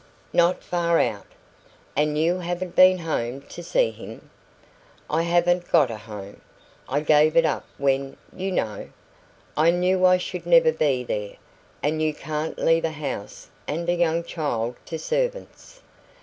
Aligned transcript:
"Not 0.33 0.63
far 0.63 0.99
out." 0.99 1.27
"And 1.95 2.17
you 2.17 2.39
haven't 2.39 2.75
been 2.75 2.97
home 2.97 3.41
to 3.41 3.61
see 3.61 3.91
him?" 3.91 4.31
"I 5.11 5.21
haven't 5.21 5.71
got 5.71 5.91
a 5.91 5.97
home. 5.97 6.41
I 6.89 7.01
gave 7.01 7.37
it 7.37 7.45
up 7.45 7.65
when 7.77 8.17
you 8.35 8.51
know. 8.51 8.89
I 9.55 9.69
knew 9.69 10.03
I 10.03 10.17
should 10.17 10.47
never 10.47 10.71
be 10.71 11.03
there, 11.03 11.35
and 11.83 12.01
you 12.01 12.15
can't 12.15 12.57
leave 12.57 12.85
a 12.85 12.89
house 12.89 13.49
and 13.67 13.87
a 13.89 13.93
young 13.93 14.23
child 14.23 14.75
to 14.87 14.97
servants. 14.97 15.83